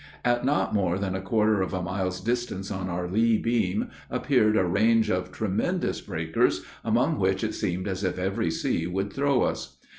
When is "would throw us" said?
8.87-9.77